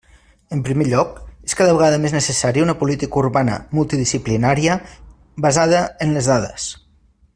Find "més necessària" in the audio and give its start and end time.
2.05-2.65